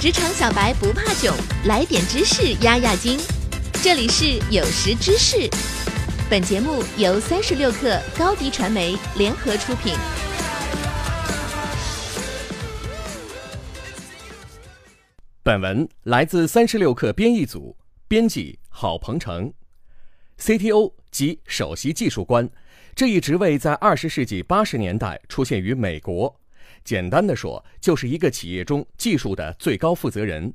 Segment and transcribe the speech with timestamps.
[0.00, 1.34] 职场小白不怕囧，
[1.66, 3.18] 来点知识压压惊。
[3.82, 5.50] 这里是有识知识，
[6.30, 9.92] 本节目由三十六克高低传媒联合出品。
[15.42, 17.76] 本文来自三十六克编译组，
[18.06, 19.52] 编辑郝鹏程。
[20.38, 22.48] CTO 及首席技术官，
[22.94, 26.38] 这一职位在二十世纪八十年代出现于美国。
[26.84, 30.52] 简单的说，就是一个企业中技术的最高负责人。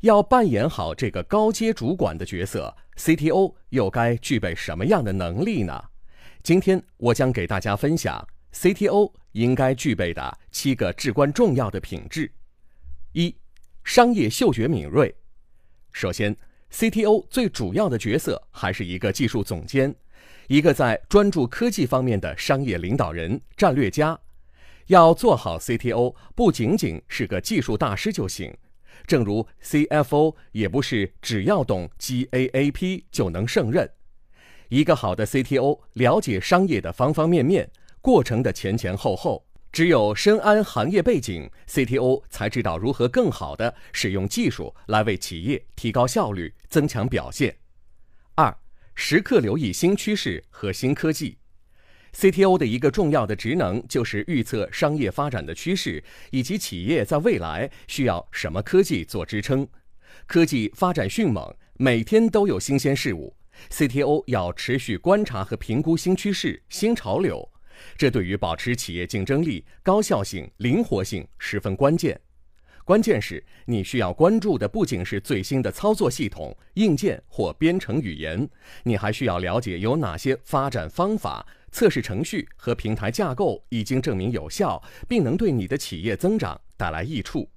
[0.00, 5.82] 要扮演好这个高阶主管的角色，CTO 又该具备什么样的能力呢？
[6.42, 12.30] 今天我将给大家分享 CTO 应该具备的七个至关重要的品质。
[13.12, 13.34] 一、
[13.82, 15.14] 商业嗅觉敏锐。
[15.92, 16.36] 首先
[16.70, 19.94] ，CTO 最主要的角色还是一个技术总监，
[20.48, 24.18] 一个在专注科技方面的商业领导人、战略家。
[24.86, 28.56] 要做好 CTO，不仅仅是个技术大师就行。
[29.06, 33.90] 正如 CFO 也不是只要懂 GAAP 就能胜任。
[34.68, 39.44] 一个好的 CTO 了解商业的方方面面，过程的前前后后。
[39.72, 47.56] 只有深谙行业背景，CTO 才知道如何更好地使用技术来为企业提高效率、增强表现。
[48.36, 48.56] 二，
[48.94, 51.38] 时刻留意新趋势和新科技。
[52.14, 59.66] CTO 的一个重要的职能就是预测商业发展的趋势，以及企业在未来需要什么科技做支撑。
[60.26, 63.34] 科技发展迅猛，每天都有新鲜事物
[63.68, 67.50] ，CTO 要持续观察和评估新趋势、新潮流，
[67.96, 72.18] 这对于保持企业竞争力、高效性、灵活性十分关键。
[72.84, 78.46] 关键是，你需要关注的不仅是最新的操作系统、硬件或编程语言，
[78.84, 81.44] 你还需要了解有哪些发展方法。
[81.74, 87.50] 测试程序和平台架构已经证明有效，并能对你的企业增长带来益处。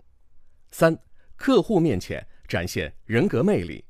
[0.72, 0.98] 三、
[1.36, 3.86] 客户面前展现人格魅力。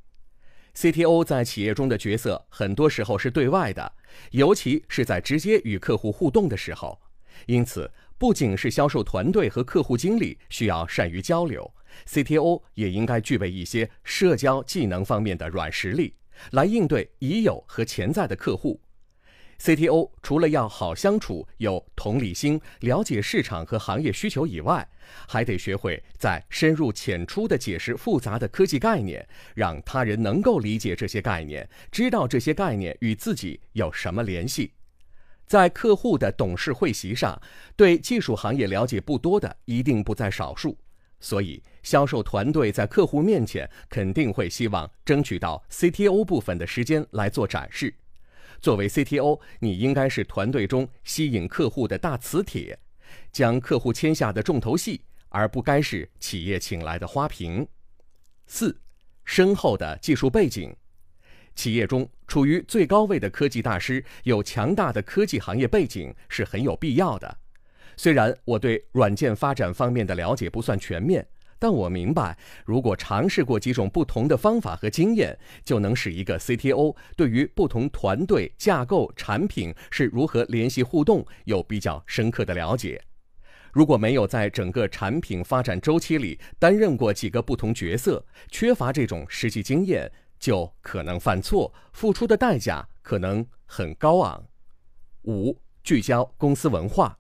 [0.76, 3.94] CTO 在企业中的角色很多时候是对外的，
[4.32, 7.02] 尤其是在直接与客户互动的时候。
[7.46, 11.74] 因此，不仅是销售团队和客户经理需要善于交流
[12.06, 16.16] ，CTO 也应该具备一些社交技能方面的软实力，
[16.52, 18.82] 来应对已有和潜在的客户。
[19.60, 24.88] CTO 除了要好相处、有同理心、了解市场和行业需求以外，
[25.28, 34.74] 还得学会在深入浅出地解释复杂的科技概念，让他人能够理解这些概念，知道这些概念与自己有什么联系。
[35.46, 37.42] 在客户的董事会席上，
[37.76, 40.78] 对技术行业了解不多的一定不在少数，
[41.20, 47.96] 所以销售团队在客户面前肯定会希望争取到 CTO 部分的时间来做展示。
[48.60, 52.78] 作为 CTO，你应该是团队中吸引客户的大磁铁，
[53.32, 57.68] 将客户签下的重头戏，而不该是企业请来的花瓶。
[58.46, 58.80] 四，
[59.26, 60.76] 深厚的技术背景，
[61.56, 67.38] 企业中处于最高位的科技大师有强大的科技行业背景是很有必要的。
[67.96, 71.28] 虽然我对软件发展方面的了解不算全面。
[71.60, 83.02] 但我明白，如果尝试过几种不同的方法和经验，就能使一个 CTO 对于不同团队架构、产品是如何联系互动有比较深刻的了解。
[83.74, 94.44] 如果没有在整个产品发展周期里担任过几个不同角色，缺乏这种实际经验，就可能犯错，付出的代价可能很高昂。
[95.24, 97.18] 五、聚焦公司文化。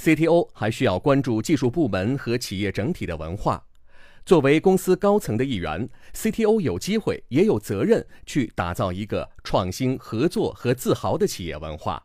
[0.00, 3.62] CTO 还需要关注技术部门和企业整体的文化。
[4.24, 12.02] 作为公司高层的一员，CTO 有机会也有责任去打造一个创新、合作和自豪的企业文化。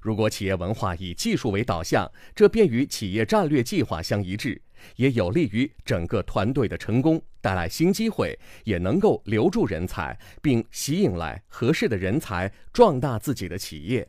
[0.00, 4.60] 如果企业文化以技术为导向，这便与企业战略计划相一致，
[4.96, 14.08] 也有利于整个团队的成功，带来新机会，也能够留住人才，并吸引来合适的人才，壮大自己的企业。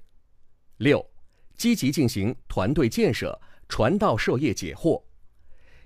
[0.77, 1.10] 六。
[1.61, 3.39] 积极进行团队建设，
[3.69, 4.99] 传道授业解惑，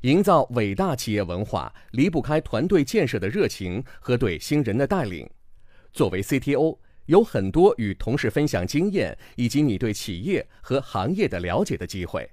[0.04, 5.30] 营造伟大企业文化离不开团队建设的热情和对新人的带领。
[5.92, 12.31] 作为 CTO，有很多与同事分享经验以及你对企业和行业的了解的机会。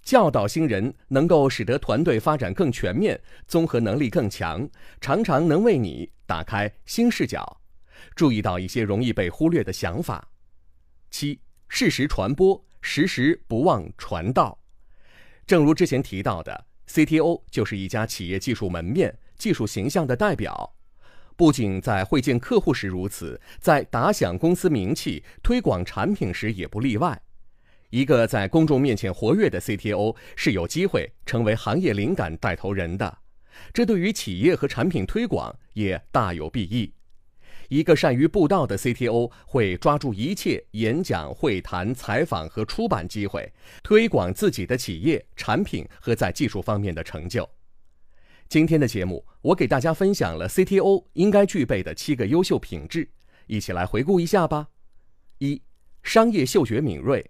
[0.00, 4.66] 教导新人能够使得团队发展更全面，综合能力更强，
[4.98, 7.60] 常常能为你打开新视角，
[8.16, 10.26] 注意到一些容易被忽略的想法。
[11.10, 11.38] 七。
[11.74, 14.58] 事实传播，时时不忘传道。
[15.46, 20.74] 正如之前提到的，CTO 就是一家企业技术门面、技术形象的代表，
[21.34, 27.18] 不仅在会见客户时如此，在打响公司名气、推广产品时也不例外。
[27.88, 33.18] 一个在公众面前活跃的 CTO 是有机会成为行业灵感带头人的。
[33.72, 36.92] 这对于企业和产品推广也大有裨益。
[37.72, 43.50] 一个善于布道的 CTO 会抓住一切演讲、会谈、采访和出版机会，
[43.82, 47.48] 推广自己的企业、产品和在技术方面的成就。
[48.46, 53.08] 今天的节目，我给大家分享了 CTO 应该具备的七个优秀品质，
[53.46, 54.68] 一起来回顾一下吧。
[55.38, 55.62] 一、
[56.02, 57.24] 商业嗅觉敏锐；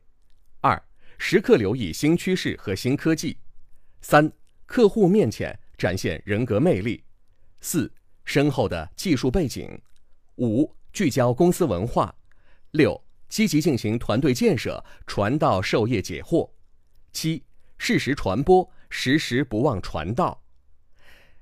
[0.61, 0.83] 二、
[1.19, 3.37] 时刻留意新趋势和新科技；
[4.01, 4.33] 三、
[4.67, 7.01] 客户面前展现人格魅力；
[7.61, 7.93] 四、
[8.25, 9.81] 深厚的技术背景。
[10.37, 12.13] 五、聚焦公司文化；
[12.73, 16.51] 六、积极进行团队建设，传道授业解惑；
[17.13, 17.43] 七、
[17.79, 20.43] 适时传播，时时不忘传道。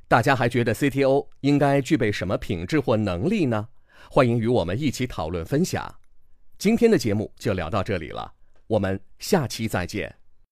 [0.08, 3.68] 大家还觉得 CTO 应该具备什么品质或能力呢？
[4.10, 5.96] 欢迎与我们一起讨论分享。
[6.58, 8.32] 今天的节目就聊到这里了，
[8.66, 10.19] 我们下期再见。